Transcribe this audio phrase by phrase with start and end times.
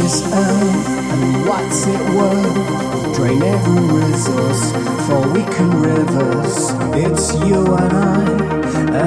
[0.00, 3.16] this earth and what's it worth?
[3.16, 4.72] Drain every resource
[5.06, 6.72] for we can reverse.
[7.04, 8.24] It's you and I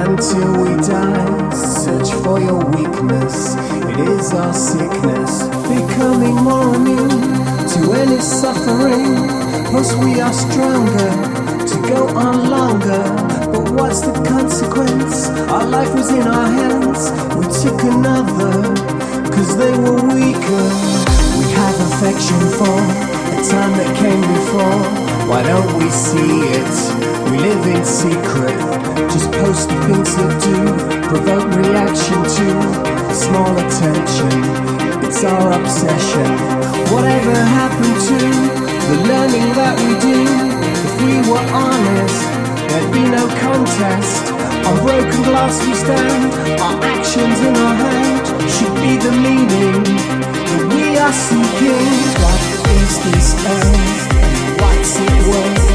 [0.04, 1.50] until we die.
[1.52, 3.54] Search for your weakness,
[3.90, 5.42] it is our sickness.
[5.68, 7.20] Becoming more immune
[7.72, 9.28] to any suffering.
[9.70, 11.10] Plus, we are stronger
[11.70, 13.04] to go on longer
[13.52, 15.28] But what's the consequence?
[15.52, 17.10] Our life was in our hands.
[17.36, 20.64] We took another cause they were weaker.
[21.38, 22.78] We have affection for
[23.34, 24.80] a time that came before.
[25.28, 26.74] Why don't we see it?
[27.30, 28.58] We live in secret.
[29.12, 30.58] Just post the things that do
[31.08, 32.46] provoke reaction to
[33.14, 34.34] small attention.
[35.04, 36.28] It's our obsession.
[36.94, 38.18] Whatever happened to
[38.88, 40.18] the learning that we do?
[40.86, 42.20] If we were honest,
[42.68, 44.32] there'd be no contest.
[44.68, 48.17] On broken glass we stand, our actions in our hands
[48.50, 51.88] should be the meaning that we are seeking.
[52.22, 52.42] What
[52.80, 54.60] is this earth?
[54.60, 55.67] What's it worth?